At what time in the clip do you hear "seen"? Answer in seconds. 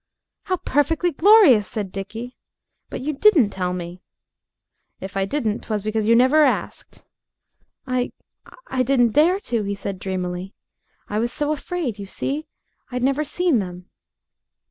13.23-13.59